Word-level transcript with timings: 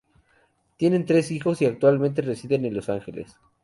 Tienen 0.77 1.05
tres 1.05 1.29
hijos 1.29 1.61
y 1.61 1.67
actualmente 1.67 2.23
residen 2.23 2.65
en 2.65 2.73
Los 2.73 2.89
Ángeles. 2.89 3.37